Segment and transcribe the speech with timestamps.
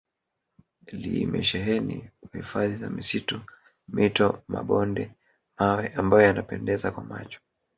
[0.91, 3.41] limesheheni hifadhi za misitu
[3.87, 5.11] mito mabonde
[5.59, 7.39] mawe ambayo yanapendeza kwa macho